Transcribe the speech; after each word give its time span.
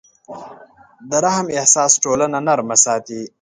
د 1.09 1.11
رحم 1.25 1.47
احساس 1.57 1.91
ټولنه 2.03 2.37
نرمه 2.47 2.75
ساتي. 2.85 3.21